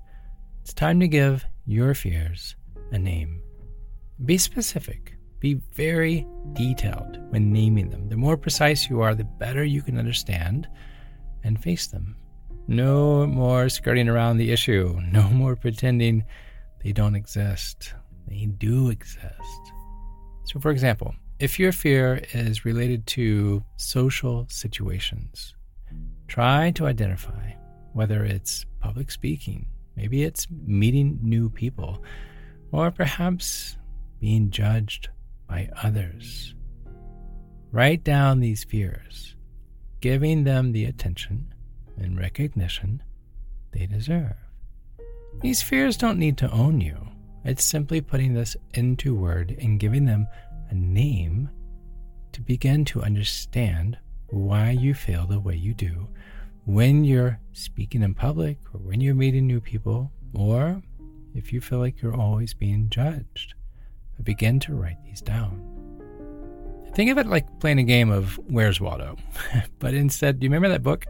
it's 0.60 0.74
time 0.74 1.00
to 1.00 1.08
give 1.08 1.46
your 1.64 1.94
fears 1.94 2.56
a 2.92 2.98
name. 2.98 3.40
Be 4.24 4.36
specific. 4.36 5.16
Be 5.40 5.54
very 5.74 6.26
detailed 6.52 7.18
when 7.30 7.52
naming 7.52 7.90
them. 7.90 8.08
The 8.08 8.16
more 8.16 8.36
precise 8.36 8.88
you 8.90 9.00
are, 9.00 9.14
the 9.14 9.24
better 9.24 9.64
you 9.64 9.80
can 9.80 9.98
understand 9.98 10.68
and 11.44 11.62
face 11.62 11.86
them. 11.86 12.16
No 12.68 13.26
more 13.26 13.68
skirting 13.68 14.08
around 14.08 14.38
the 14.38 14.50
issue. 14.50 15.00
No 15.12 15.28
more 15.30 15.56
pretending 15.56 16.24
they 16.82 16.92
don't 16.92 17.14
exist. 17.14 17.94
They 18.28 18.46
do 18.46 18.90
exist. 18.90 19.72
So, 20.44 20.60
for 20.60 20.70
example, 20.70 21.14
if 21.38 21.58
your 21.58 21.72
fear 21.72 22.22
is 22.32 22.64
related 22.64 23.06
to 23.08 23.62
social 23.76 24.46
situations, 24.48 25.54
Try 26.28 26.72
to 26.72 26.86
identify 26.86 27.52
whether 27.92 28.24
it's 28.24 28.66
public 28.80 29.10
speaking, 29.10 29.66
maybe 29.96 30.24
it's 30.24 30.46
meeting 30.50 31.18
new 31.22 31.48
people, 31.48 32.02
or 32.72 32.90
perhaps 32.90 33.78
being 34.20 34.50
judged 34.50 35.08
by 35.48 35.70
others. 35.82 36.54
Write 37.70 38.04
down 38.04 38.40
these 38.40 38.64
fears, 38.64 39.36
giving 40.00 40.44
them 40.44 40.72
the 40.72 40.84
attention 40.84 41.54
and 41.96 42.18
recognition 42.18 43.02
they 43.72 43.86
deserve. 43.86 44.36
These 45.40 45.62
fears 45.62 45.96
don't 45.96 46.18
need 46.18 46.38
to 46.38 46.50
own 46.50 46.80
you. 46.80 47.08
It's 47.46 47.64
simply 47.64 48.00
putting 48.00 48.34
this 48.34 48.56
into 48.74 49.14
word 49.14 49.56
and 49.60 49.78
giving 49.78 50.04
them 50.04 50.26
a 50.70 50.74
name 50.74 51.48
to 52.32 52.40
begin 52.40 52.84
to 52.86 53.02
understand 53.02 53.96
why 54.30 54.70
you 54.70 54.94
feel 54.94 55.26
the 55.26 55.38
way 55.38 55.54
you 55.54 55.72
do 55.72 56.08
when 56.64 57.04
you're 57.04 57.38
speaking 57.52 58.02
in 58.02 58.14
public 58.14 58.58
or 58.74 58.80
when 58.80 59.00
you're 59.00 59.14
meeting 59.14 59.46
new 59.46 59.60
people, 59.60 60.10
or 60.34 60.82
if 61.36 61.52
you 61.52 61.60
feel 61.60 61.78
like 61.78 62.02
you're 62.02 62.16
always 62.16 62.52
being 62.52 62.90
judged. 62.90 63.54
But 64.16 64.24
begin 64.24 64.58
to 64.60 64.74
write 64.74 65.00
these 65.04 65.20
down. 65.20 65.62
Think 66.94 67.12
of 67.12 67.18
it 67.18 67.28
like 67.28 67.60
playing 67.60 67.78
a 67.78 67.84
game 67.84 68.10
of 68.10 68.40
Where's 68.48 68.80
Waldo? 68.80 69.16
but 69.78 69.94
instead, 69.94 70.40
do 70.40 70.44
you 70.44 70.50
remember 70.50 70.68
that 70.70 70.82
book? 70.82 71.06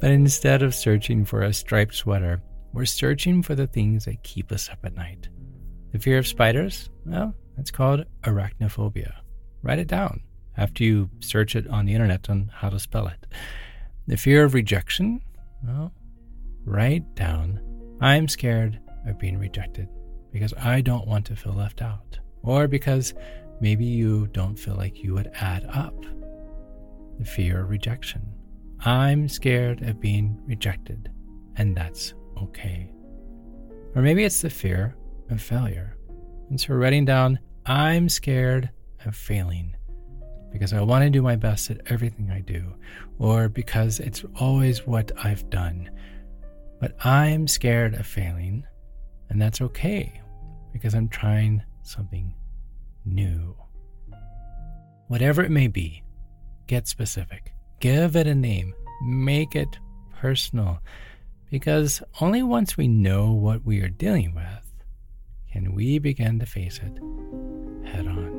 But 0.00 0.12
instead 0.12 0.62
of 0.62 0.74
searching 0.74 1.26
for 1.26 1.42
a 1.42 1.52
striped 1.52 1.94
sweater, 1.94 2.40
we're 2.72 2.86
searching 2.86 3.42
for 3.42 3.54
the 3.54 3.66
things 3.66 4.06
that 4.06 4.22
keep 4.22 4.50
us 4.50 4.70
up 4.70 4.78
at 4.84 4.94
night. 4.94 5.28
The 5.94 6.00
fear 6.00 6.18
of 6.18 6.26
spiders? 6.26 6.90
Well, 7.06 7.32
that's 7.56 7.70
called 7.70 8.04
arachnophobia. 8.24 9.12
Write 9.62 9.78
it 9.78 9.86
down 9.86 10.22
after 10.56 10.82
you 10.82 11.08
search 11.20 11.54
it 11.54 11.68
on 11.68 11.86
the 11.86 11.92
internet 11.92 12.28
on 12.28 12.50
how 12.52 12.68
to 12.70 12.80
spell 12.80 13.06
it. 13.06 13.28
The 14.08 14.16
fear 14.16 14.42
of 14.42 14.54
rejection? 14.54 15.20
Well, 15.64 15.92
write 16.64 17.14
down 17.14 17.60
I'm 18.00 18.26
scared 18.26 18.80
of 19.06 19.20
being 19.20 19.38
rejected 19.38 19.88
because 20.32 20.52
I 20.54 20.80
don't 20.80 21.06
want 21.06 21.26
to 21.26 21.36
feel 21.36 21.52
left 21.52 21.80
out, 21.80 22.18
or 22.42 22.66
because 22.66 23.14
maybe 23.60 23.84
you 23.84 24.26
don't 24.32 24.58
feel 24.58 24.74
like 24.74 25.00
you 25.00 25.14
would 25.14 25.30
add 25.34 25.64
up. 25.66 25.94
The 27.20 27.24
fear 27.24 27.60
of 27.60 27.70
rejection. 27.70 28.34
I'm 28.80 29.28
scared 29.28 29.82
of 29.82 30.00
being 30.00 30.42
rejected, 30.44 31.12
and 31.54 31.76
that's 31.76 32.14
okay. 32.42 32.90
Or 33.94 34.02
maybe 34.02 34.24
it's 34.24 34.42
the 34.42 34.50
fear 34.50 34.96
of 35.30 35.40
failure. 35.40 35.96
And 36.50 36.60
so 36.60 36.74
writing 36.74 37.04
down, 37.04 37.38
I'm 37.66 38.08
scared 38.08 38.70
of 39.04 39.16
failing 39.16 39.74
because 40.52 40.72
I 40.72 40.80
want 40.82 41.02
to 41.02 41.10
do 41.10 41.20
my 41.20 41.34
best 41.34 41.70
at 41.70 41.80
everything 41.86 42.30
I 42.30 42.40
do, 42.40 42.74
or 43.18 43.48
because 43.48 43.98
it's 43.98 44.24
always 44.38 44.86
what 44.86 45.10
I've 45.22 45.50
done. 45.50 45.90
But 46.80 46.94
I'm 47.04 47.48
scared 47.48 47.94
of 47.94 48.06
failing, 48.06 48.64
and 49.30 49.42
that's 49.42 49.60
okay 49.60 50.20
because 50.72 50.94
I'm 50.94 51.08
trying 51.08 51.62
something 51.82 52.34
new. 53.04 53.56
Whatever 55.08 55.42
it 55.42 55.50
may 55.50 55.66
be, 55.66 56.04
get 56.68 56.86
specific, 56.86 57.52
give 57.80 58.14
it 58.14 58.28
a 58.28 58.34
name, 58.34 58.74
make 59.02 59.56
it 59.56 59.78
personal, 60.14 60.78
because 61.50 62.00
only 62.20 62.42
once 62.42 62.76
we 62.76 62.86
know 62.86 63.32
what 63.32 63.64
we 63.64 63.80
are 63.80 63.88
dealing 63.88 64.34
with 64.34 64.63
can 65.54 65.72
we 65.72 66.00
begin 66.00 66.36
to 66.40 66.46
face 66.46 66.80
it 66.82 66.98
head 67.86 68.08
on. 68.08 68.34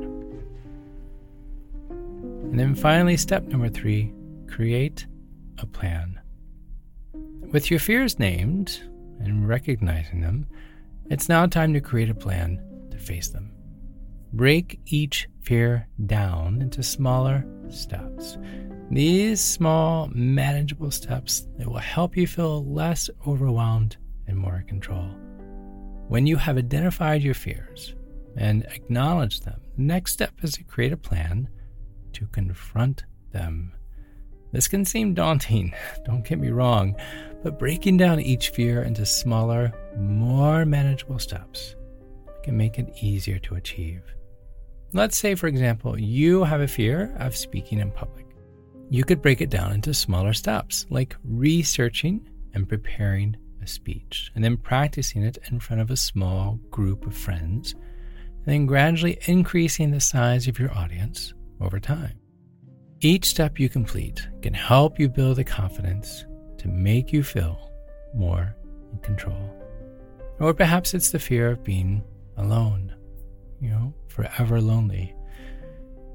And 1.90 2.60
then 2.60 2.74
finally, 2.74 3.16
step 3.16 3.44
number 3.44 3.70
three 3.70 4.12
create 4.46 5.06
a 5.56 5.66
plan. 5.66 6.20
With 7.52 7.70
your 7.70 7.80
fears 7.80 8.18
named 8.18 8.82
and 9.18 9.48
recognizing 9.48 10.20
them, 10.20 10.46
it's 11.08 11.30
now 11.30 11.46
time 11.46 11.72
to 11.72 11.80
create 11.80 12.10
a 12.10 12.14
plan 12.14 12.60
to 12.90 12.98
face 12.98 13.28
them. 13.28 13.50
Break 14.34 14.78
each 14.84 15.26
fear 15.40 15.88
down 16.04 16.60
into 16.60 16.82
smaller 16.82 17.46
steps. 17.70 18.36
These 18.90 19.40
small, 19.42 20.10
manageable 20.12 20.90
steps 20.90 21.46
that 21.56 21.66
will 21.66 21.78
help 21.78 22.14
you 22.14 22.26
feel 22.26 22.62
less 22.70 23.08
overwhelmed 23.26 23.96
and 24.26 24.36
more 24.36 24.56
in 24.56 24.66
control. 24.66 25.08
When 26.08 26.26
you 26.26 26.36
have 26.36 26.56
identified 26.56 27.22
your 27.22 27.34
fears 27.34 27.94
and 28.36 28.64
acknowledged 28.66 29.44
them, 29.44 29.60
the 29.76 29.82
next 29.82 30.12
step 30.12 30.32
is 30.42 30.52
to 30.54 30.64
create 30.64 30.92
a 30.92 30.96
plan 30.96 31.48
to 32.12 32.26
confront 32.28 33.04
them. 33.32 33.72
This 34.52 34.68
can 34.68 34.84
seem 34.84 35.14
daunting, 35.14 35.74
don't 36.04 36.24
get 36.24 36.38
me 36.38 36.50
wrong, 36.50 36.94
but 37.42 37.58
breaking 37.58 37.96
down 37.96 38.20
each 38.20 38.50
fear 38.50 38.82
into 38.82 39.04
smaller, 39.04 39.72
more 39.98 40.64
manageable 40.64 41.18
steps 41.18 41.74
can 42.44 42.56
make 42.56 42.78
it 42.78 42.94
easier 43.02 43.40
to 43.40 43.56
achieve. 43.56 44.02
Let's 44.92 45.16
say, 45.16 45.34
for 45.34 45.48
example, 45.48 45.98
you 45.98 46.44
have 46.44 46.60
a 46.60 46.68
fear 46.68 47.16
of 47.18 47.36
speaking 47.36 47.80
in 47.80 47.90
public. 47.90 48.26
You 48.88 49.02
could 49.02 49.20
break 49.20 49.40
it 49.40 49.50
down 49.50 49.72
into 49.72 49.92
smaller 49.92 50.32
steps, 50.32 50.86
like 50.88 51.16
researching 51.24 52.28
and 52.54 52.68
preparing 52.68 53.36
a 53.66 53.68
speech, 53.68 54.30
and 54.34 54.44
then 54.44 54.56
practicing 54.56 55.22
it 55.22 55.38
in 55.50 55.58
front 55.58 55.82
of 55.82 55.90
a 55.90 55.96
small 55.96 56.60
group 56.70 57.04
of 57.06 57.16
friends, 57.16 57.74
and 57.74 58.46
then 58.46 58.66
gradually 58.66 59.18
increasing 59.26 59.90
the 59.90 60.00
size 60.00 60.46
of 60.46 60.58
your 60.58 60.72
audience 60.72 61.34
over 61.60 61.80
time. 61.80 62.18
Each 63.00 63.26
step 63.26 63.58
you 63.58 63.68
complete 63.68 64.26
can 64.40 64.54
help 64.54 64.98
you 64.98 65.08
build 65.08 65.36
the 65.36 65.44
confidence 65.44 66.24
to 66.58 66.68
make 66.68 67.12
you 67.12 67.22
feel 67.22 67.70
more 68.14 68.56
in 68.92 68.98
control. 69.00 69.52
Or 70.38 70.54
perhaps 70.54 70.94
it's 70.94 71.10
the 71.10 71.18
fear 71.18 71.50
of 71.50 71.64
being 71.64 72.04
alone, 72.36 72.94
you 73.60 73.70
know, 73.70 73.92
forever 74.08 74.60
lonely. 74.60 75.14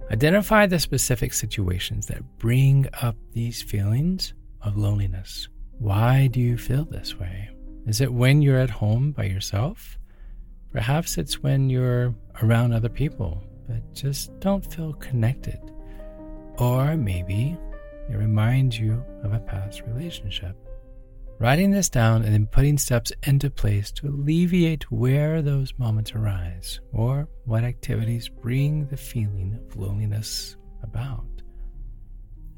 Identify 0.10 0.68
the 0.68 0.80
specific 0.80 1.34
situations 1.34 2.08
that 2.08 2.38
bring 2.38 2.88
up 3.02 3.16
these 3.34 3.62
feelings 3.62 4.34
of 4.62 4.78
loneliness. 4.78 5.50
Why 5.82 6.28
do 6.28 6.40
you 6.40 6.60
feel 6.60 6.86
this 6.86 7.18
way? 7.18 7.50
Is 7.88 8.02
it 8.02 8.14
when 8.14 8.44
you're 8.44 8.60
at 8.60 8.70
home 8.70 9.14
by 9.14 9.24
yourself? 9.24 9.98
Perhaps 10.72 11.18
it's 11.18 11.42
when 11.42 11.72
you're 11.72 12.14
around 12.44 12.72
other 12.72 12.88
people, 12.88 13.42
but 13.68 13.92
just 13.92 14.40
don't 14.40 14.62
feel 14.72 14.94
connected. 14.94 15.60
Or 16.60 16.96
maybe 16.96 17.58
it 18.08 18.16
reminds 18.16 18.78
you 18.78 19.04
of 19.24 19.34
a 19.34 19.40
past 19.40 19.82
relationship. 19.88 20.56
Writing 21.40 21.72
this 21.72 21.90
down 21.90 22.22
and 22.22 22.32
then 22.32 22.46
putting 22.46 22.78
steps 22.78 23.12
into 23.24 23.50
place 23.50 23.92
to 23.94 24.08
alleviate 24.08 24.92
where 24.92 25.42
those 25.42 25.74
moments 25.80 26.14
arise 26.14 26.80
or 26.94 27.28
what 27.46 27.64
activities 27.64 28.30
bring 28.30 28.86
the 28.86 28.98
feeling 28.98 29.60
of 29.60 29.76
loneliness 29.76 30.58
about. 30.84 31.26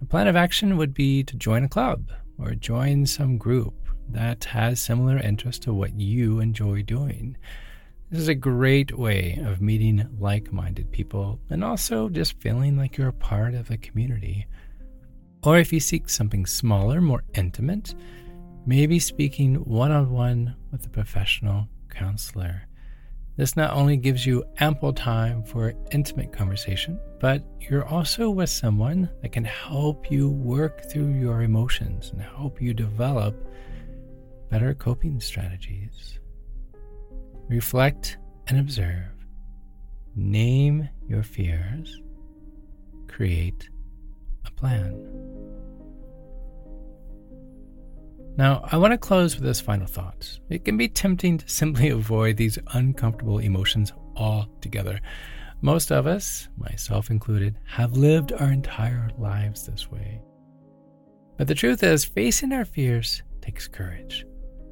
A 0.02 0.06
plan 0.06 0.28
of 0.28 0.36
action 0.36 0.76
would 0.76 0.94
be 0.94 1.24
to 1.24 1.38
join 1.38 1.64
a 1.64 1.70
club 1.70 2.12
or 2.38 2.56
join 2.56 3.06
some 3.06 3.38
group 3.38 3.74
that 4.10 4.44
has 4.46 4.82
similar 4.82 5.18
interests 5.18 5.64
to 5.66 5.74
what 5.74 6.00
you 6.00 6.40
enjoy 6.40 6.82
doing. 6.84 7.38
This 8.10 8.22
is 8.22 8.28
a 8.28 8.36
great 8.36 8.98
way 8.98 9.40
of 9.44 9.62
meeting 9.62 10.08
like 10.20 10.54
minded 10.54 10.92
people 10.92 11.40
and 11.50 11.64
also 11.64 12.10
just 12.10 12.40
feeling 12.40 12.78
like 12.78 12.98
you're 12.98 13.08
a 13.08 13.14
part 13.14 13.56
of 13.56 13.72
a 13.72 13.78
community. 13.78 14.46
Or 15.44 15.58
if 15.58 15.74
you 15.74 15.80
seek 15.80 16.10
something 16.10 16.46
smaller, 16.46 17.02
more 17.02 17.24
intimate, 17.34 17.96
maybe 18.66 19.00
speaking 19.00 19.56
one 19.56 19.92
on 19.92 20.12
one 20.12 20.56
with 20.72 20.86
a 20.86 20.90
professional 20.90 21.68
counselor. 21.90 22.68
This 23.36 23.56
not 23.56 23.74
only 23.74 23.98
gives 23.98 24.26
you 24.26 24.44
ample 24.60 24.94
time 24.94 25.44
for 25.44 25.74
intimate 25.92 26.32
conversation, 26.32 27.00
but 27.20 27.44
you're 27.60 27.86
also 27.86 28.30
with 28.30 28.50
someone 28.50 29.10
that 29.22 29.32
can 29.32 29.44
help 29.44 30.12
you 30.12 30.30
work 30.30 30.90
through 30.92 31.14
your 31.14 31.42
emotions 31.42 32.12
and 32.12 32.22
help 32.22 32.62
you 32.62 32.74
develop 32.74 33.36
better 34.50 34.76
coping 34.76 35.20
strategies. 35.20 36.20
Reflect 37.50 38.18
and 38.48 38.60
observe. 38.60 39.10
Name 40.16 40.90
your 41.08 41.24
fears. 41.24 42.00
Create 43.08 43.70
a 44.46 44.52
plan. 44.52 45.33
Now, 48.36 48.68
I 48.72 48.78
want 48.78 48.94
to 48.94 48.98
close 48.98 49.36
with 49.36 49.44
this 49.44 49.62
final 49.62 49.86
thought. 49.86 50.40
It 50.50 50.66
can 50.66 50.76
be 50.76 50.88
tempting 50.88 51.38
to 51.38 51.50
simply 51.50 51.90
avoid 51.90 52.36
these 52.36 52.58
uncomfortable 52.74 53.40
emotions 53.40 53.94
altogether. 54.16 55.00
Most 55.62 55.92
of 55.92 56.08
us, 56.08 56.48
myself 56.58 57.10
included, 57.10 57.58
have 57.66 57.94
lived 57.94 58.34
our 58.34 58.52
entire 58.52 59.12
lives 59.18 59.66
this 59.66 59.90
way. 59.92 60.20
But 61.38 61.48
the 61.48 61.56
truth 61.56 61.84
is, 61.84 62.06
facing 62.06 62.52
our 62.54 62.66
fears 62.66 63.22
takes 63.42 63.68
courage, 63.68 64.26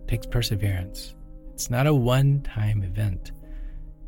takes 0.08 0.26
perseverance. 0.26 1.16
It's 1.54 1.70
not 1.70 1.88
a 1.88 1.94
one 1.94 2.42
time 2.42 2.84
event, 2.84 3.32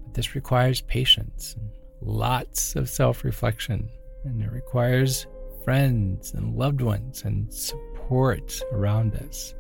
but 0.04 0.14
this 0.14 0.36
requires 0.36 0.82
patience 0.82 1.56
and 1.58 1.70
lots 2.02 2.76
of 2.76 2.90
self 2.90 3.24
reflection, 3.24 3.88
and 4.26 4.42
it 4.42 4.52
requires 4.52 5.28
friends 5.64 6.34
and 6.34 6.56
loved 6.56 6.82
ones 6.82 7.24
and 7.24 7.54
support 7.54 7.93
support 8.04 8.62
around 8.72 9.16
us. 9.16 9.56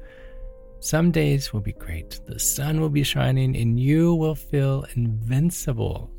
Some 0.80 1.12
days 1.12 1.54
will 1.54 1.62
be 1.62 1.74
great. 1.74 2.20
The 2.26 2.40
sun 2.40 2.82
will 2.82 2.90
be 2.90 3.04
shining 3.04 3.56
and 3.56 3.80
you 3.80 4.16
will 4.16 4.36
feel 4.36 4.86
invincible. 4.96 6.12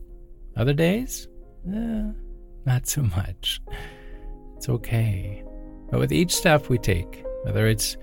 Other 0.56 0.72
days, 0.72 1.28
eh, 1.70 2.04
not 2.64 2.87
so 2.87 3.02
much. 3.02 3.60
It's 4.56 4.68
okay. 4.70 5.44
But 5.90 6.00
with 6.00 6.12
each 6.12 6.34
step 6.34 6.70
we 6.70 6.78
take, 6.78 7.24
whether 7.42 7.66
it's 7.66 7.98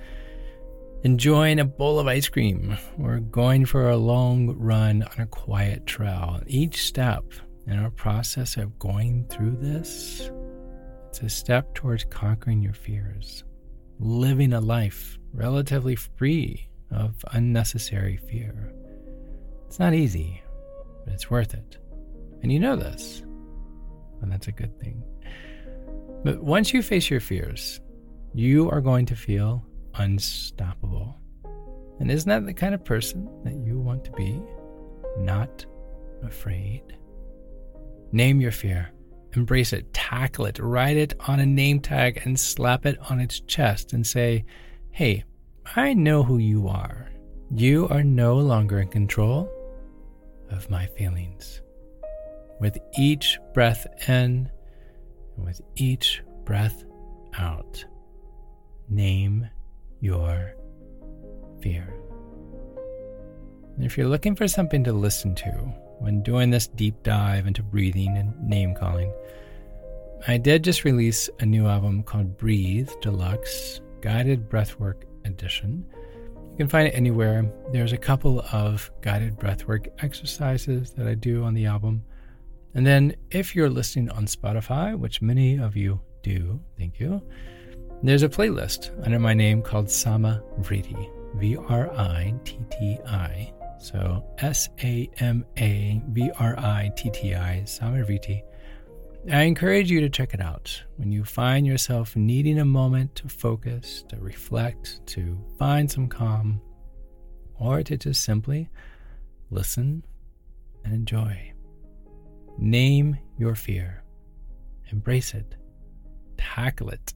enjoying 1.04 1.60
a 1.60 1.66
bowl 1.66 1.98
of 1.98 2.06
ice 2.06 2.30
cream 2.30 2.78
or 3.02 3.20
going 3.20 3.66
for 3.66 3.90
a 3.90 3.98
long 3.98 4.56
run 4.56 5.02
on 5.02 5.20
a 5.20 5.26
quiet 5.26 5.88
trail, 5.88 6.42
each 6.46 6.86
step 6.86 7.24
in 7.66 7.80
our 7.80 7.90
process 7.90 8.56
of 8.56 8.78
going 8.78 9.26
through 9.30 9.58
this, 9.60 10.30
it's 11.08 11.22
a 11.22 11.30
step 11.30 11.74
towards 11.74 12.04
conquering 12.04 12.62
your 12.62 12.74
fears 12.74 13.44
living 14.02 14.52
a 14.52 14.60
life 14.60 15.18
relatively 15.34 15.96
free 15.96 16.68
of 16.92 17.14
unnecessary 17.32 18.18
fear. 18.18 18.74
It's 19.68 19.80
not 19.80 19.94
easy, 19.94 20.42
but 21.06 21.14
it's 21.14 21.30
worth 21.30 21.54
it. 21.54 21.78
And 22.42 22.52
you 22.52 22.60
know 22.60 22.76
this, 22.76 23.22
and 24.22 24.32
that's 24.32 24.48
a 24.48 24.52
good 24.52 24.78
thing. 24.80 25.04
But 26.24 26.44
once 26.44 26.74
you 26.74 26.82
face 26.82 27.10
your 27.10 27.20
fears, 27.20 27.80
you 28.34 28.70
are 28.70 28.82
going 28.82 29.06
to 29.08 29.16
feel 29.16 29.64
unstoppable. 29.96 31.18
And 32.00 32.10
isn't 32.10 32.30
that 32.30 32.46
the 32.46 32.54
kind 32.54 32.74
of 32.74 32.84
person 32.84 33.30
that 33.44 33.56
you 33.56 33.80
want 33.80 34.04
to 34.06 34.12
be? 34.14 34.42
Not 35.20 35.66
afraid. 36.24 36.82
Name 38.12 38.42
your 38.42 38.52
fear. 38.52 38.92
Embrace 39.34 39.72
it, 39.74 39.94
tackle 39.94 40.46
it, 40.46 40.60
write 40.60 40.98
it 40.98 41.14
on 41.28 41.40
a 41.40 41.46
name 41.46 41.80
tag, 41.80 42.22
and 42.26 42.40
slap 42.40 42.86
it 42.86 42.98
on 43.10 43.20
its 43.20 43.40
chest 43.42 43.94
and 43.94 44.06
say, 44.06 44.44
Hey, 44.92 45.24
I 45.76 45.94
know 45.94 46.24
who 46.24 46.38
you 46.38 46.68
are. 46.68 47.10
You 47.50 47.88
are 47.90 48.04
no 48.04 48.38
longer 48.38 48.80
in 48.80 48.88
control 48.90 49.50
of 50.50 50.70
my 50.70 50.86
feelings. 50.86 51.62
With 52.60 52.78
each 52.98 53.40
breath 53.54 53.88
in 54.08 54.50
and 55.36 55.46
with 55.46 55.62
each 55.76 56.22
breath 56.46 56.84
out, 57.38 57.84
name 58.90 59.50
your 60.02 60.56
fear. 61.62 61.94
And 63.76 63.86
if 63.86 63.98
you're 63.98 64.10
looking 64.10 64.36
for 64.36 64.48
something 64.48 64.84
to 64.84 64.94
listen 64.94 65.36
to, 65.36 65.74
when 66.02 66.24
doing 66.24 66.50
this 66.50 66.68
deep 66.68 67.02
dive 67.04 67.48
into 67.48 67.64
breathing 67.64 68.18
and 68.18 68.34
name 68.42 68.74
calling. 68.76 69.14
I 70.28 70.38
did 70.38 70.64
just 70.64 70.84
release 70.84 71.30
a 71.40 71.46
new 71.46 71.68
album 71.68 72.04
called 72.04 72.38
Breathe 72.38 72.90
Deluxe 73.02 73.82
Guided 74.02 74.50
Breathwork 74.50 75.04
Edition. 75.26 75.86
You 76.36 76.58
can 76.58 76.68
find 76.68 76.88
it 76.88 76.96
anywhere. 76.96 77.52
There's 77.72 77.94
a 77.94 77.98
couple 77.98 78.44
of 78.52 78.92
guided 79.02 79.38
breathwork 79.38 79.88
exercises 80.00 80.92
that 80.92 81.08
I 81.08 81.14
do 81.14 81.44
on 81.44 81.54
the 81.54 81.66
album. 81.66 82.04
And 82.74 82.86
then, 82.86 83.16
if 83.32 83.56
you're 83.56 83.70
listening 83.70 84.10
on 84.12 84.26
Spotify, 84.26 84.98
which 84.98 85.22
many 85.22 85.58
of 85.58 85.76
you 85.76 86.02
do, 86.24 86.60
thank 86.78 87.00
you, 87.00 87.22
there's 88.04 88.24
a 88.24 88.30
playlist 88.30 88.92
under 89.06 89.20
my 89.20 89.34
name 89.34 89.62
called 89.62 89.90
Sama 89.90 90.42
Vritti, 90.60 91.10
V 91.36 91.58
R 91.58 91.92
I 91.92 92.34
T 92.44 92.60
T 92.70 92.98
I. 93.08 93.52
So 93.82 94.24
S 94.38 94.70
A 94.84 95.10
M 95.18 95.44
A 95.58 96.00
V 96.10 96.32
R 96.40 96.56
I 96.60 96.92
T 96.96 97.10
T 97.10 97.34
I, 97.34 97.64
Sama 97.64 98.04
Vritti. 98.06 98.44
I 99.32 99.42
encourage 99.42 99.90
you 99.90 100.00
to 100.02 100.10
check 100.10 100.36
it 100.36 100.40
out 100.40 100.84
when 100.98 101.12
you 101.12 101.24
find 101.24 101.66
yourself 101.66 102.16
needing 102.16 102.60
a 102.60 102.66
moment 102.66 103.16
to 103.16 103.28
focus, 103.28 104.04
to 104.10 104.18
reflect, 104.18 105.04
to 105.08 105.36
find 105.58 105.90
some 105.90 106.08
calm, 106.08 106.62
or 107.60 107.82
to 107.82 107.98
just 107.98 108.24
simply 108.24 108.70
listen 109.50 110.04
and 110.84 110.94
enjoy. 110.94 111.52
Name 112.60 113.18
your 113.40 113.56
fear, 113.56 114.04
embrace 114.92 115.34
it, 115.34 115.56
tackle 116.38 116.90
it. 116.90 117.14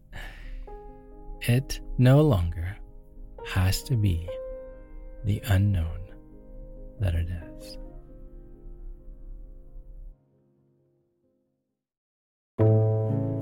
It 1.41 1.79
no 1.99 2.21
longer 2.21 2.75
has 3.45 3.83
to 3.83 3.95
be 3.95 4.27
the 5.25 5.41
unknown 5.45 6.04
that 6.99 7.15
it 7.15 7.29
is. 7.29 7.77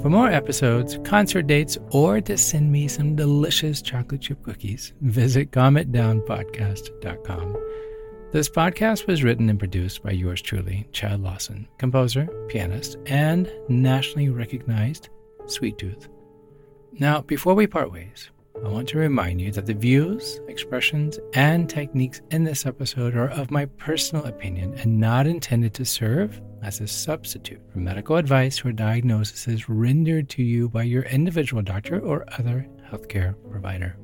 For 0.03 0.09
more 0.09 0.29
episodes, 0.29 0.99
concert 1.05 1.47
dates, 1.47 1.77
or 1.91 2.19
to 2.19 2.37
send 2.37 2.69
me 2.69 2.89
some 2.89 3.15
delicious 3.15 3.81
chocolate 3.81 4.19
chip 4.19 4.43
cookies, 4.43 4.91
visit 4.99 5.51
calmitdownpodcast.com. 5.51 7.57
This 8.33 8.49
podcast 8.49 9.07
was 9.07 9.23
written 9.23 9.49
and 9.49 9.57
produced 9.57 10.03
by 10.03 10.11
yours 10.11 10.41
truly, 10.41 10.89
Chad 10.91 11.21
Lawson, 11.21 11.69
composer, 11.77 12.27
pianist, 12.49 12.97
and 13.05 13.49
nationally 13.69 14.29
recognized 14.29 15.07
sweet 15.45 15.77
tooth. 15.77 16.09
Now, 16.91 17.21
before 17.21 17.53
we 17.53 17.65
part 17.65 17.89
ways, 17.89 18.29
I 18.63 18.69
want 18.69 18.87
to 18.89 18.97
remind 18.97 19.41
you 19.41 19.51
that 19.51 19.65
the 19.65 19.73
views, 19.73 20.39
expressions, 20.47 21.19
and 21.33 21.69
techniques 21.69 22.21
in 22.31 22.45
this 22.45 22.65
episode 22.65 23.13
are 23.13 23.29
of 23.31 23.51
my 23.51 23.65
personal 23.65 24.23
opinion 24.23 24.73
and 24.75 25.01
not 25.01 25.27
intended 25.27 25.73
to 25.73 25.85
serve 25.85 26.41
as 26.61 26.79
a 26.79 26.87
substitute 26.87 27.59
for 27.69 27.79
medical 27.79 28.15
advice 28.15 28.63
or 28.63 28.71
diagnoses 28.71 29.67
rendered 29.67 30.29
to 30.29 30.43
you 30.43 30.69
by 30.69 30.83
your 30.83 31.03
individual 31.03 31.61
doctor 31.61 31.99
or 31.99 32.25
other 32.39 32.65
healthcare 32.89 33.35
provider. 33.51 33.97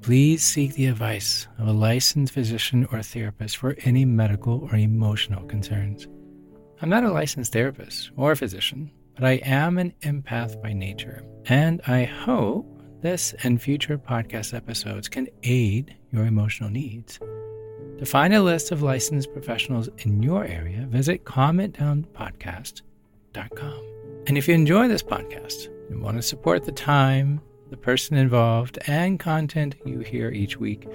Please 0.00 0.42
seek 0.42 0.72
the 0.72 0.86
advice 0.86 1.46
of 1.58 1.68
a 1.68 1.72
licensed 1.72 2.32
physician 2.32 2.88
or 2.90 3.02
therapist 3.02 3.58
for 3.58 3.76
any 3.80 4.06
medical 4.06 4.66
or 4.72 4.76
emotional 4.76 5.44
concerns. 5.44 6.08
I'm 6.80 6.88
not 6.88 7.04
a 7.04 7.12
licensed 7.12 7.52
therapist 7.52 8.12
or 8.16 8.34
physician, 8.34 8.90
but 9.14 9.24
I 9.24 9.32
am 9.44 9.76
an 9.76 9.92
empath 10.00 10.62
by 10.62 10.72
nature, 10.72 11.22
and 11.44 11.82
I 11.86 12.04
hope 12.04 12.75
this 13.00 13.34
and 13.42 13.60
future 13.60 13.98
podcast 13.98 14.54
episodes 14.54 15.08
can 15.08 15.26
aid 15.42 15.96
your 16.12 16.26
emotional 16.26 16.70
needs. 16.70 17.18
To 17.98 18.04
find 18.04 18.34
a 18.34 18.42
list 18.42 18.72
of 18.72 18.82
licensed 18.82 19.32
professionals 19.32 19.88
in 19.98 20.22
your 20.22 20.44
area, 20.44 20.86
visit 20.88 21.24
calmitdownpodcast.com. 21.24 23.82
And 24.26 24.36
if 24.36 24.48
you 24.48 24.54
enjoy 24.54 24.88
this 24.88 25.02
podcast 25.02 25.68
and 25.88 26.02
want 26.02 26.16
to 26.16 26.22
support 26.22 26.64
the 26.64 26.72
time, 26.72 27.40
the 27.70 27.76
person 27.76 28.16
involved, 28.16 28.78
and 28.86 29.18
content 29.18 29.76
you 29.84 30.00
hear 30.00 30.30
each 30.30 30.58
week, 30.58 30.88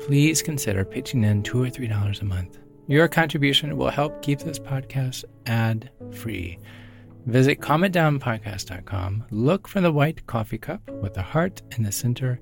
please 0.00 0.42
consider 0.42 0.84
pitching 0.84 1.24
in 1.24 1.42
two 1.42 1.62
or 1.62 1.70
three 1.70 1.88
dollars 1.88 2.20
a 2.20 2.24
month. 2.24 2.58
Your 2.86 3.06
contribution 3.06 3.76
will 3.76 3.90
help 3.90 4.22
keep 4.22 4.40
this 4.40 4.58
podcast 4.58 5.24
ad 5.46 5.90
free. 6.10 6.58
Visit 7.26 7.60
calmitdownpodcast.com, 7.60 9.26
look 9.30 9.68
for 9.68 9.80
the 9.80 9.92
white 9.92 10.26
coffee 10.26 10.58
cup 10.58 10.82
with 11.02 11.14
the 11.14 11.22
heart 11.22 11.62
in 11.76 11.82
the 11.82 11.92
center, 11.92 12.40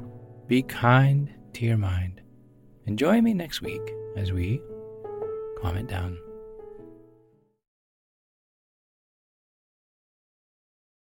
be 0.47 0.63
kind 0.63 1.29
to 1.53 1.65
your 1.65 1.77
mind. 1.77 2.21
And 2.85 2.99
join 2.99 3.23
me 3.23 3.33
next 3.33 3.61
week 3.61 3.81
as 4.17 4.31
we 4.31 4.61
calm 5.61 5.77
it 5.77 5.87
down. 5.87 6.17